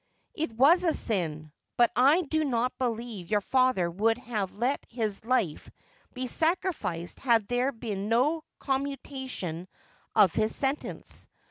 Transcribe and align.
'It 0.33 0.51
was 0.53 0.83
a 0.83 0.95
sin, 0.95 1.51
but 1.77 1.91
I 1.95 2.23
do 2.23 2.43
not 2.43 2.75
believe 2.79 3.29
your 3.29 3.39
father 3.39 3.87
would 3.87 4.17
have 4.17 4.57
let 4.57 4.83
his 4.89 5.23
life 5.25 5.69
be 6.15 6.25
sacrificed 6.25 7.19
had 7.19 7.47
there 7.47 7.71
been 7.71 8.09
no 8.09 8.43
commutation 8.57 9.67
of 10.15 10.33
his 10.33 10.55
sentence. 10.55 11.27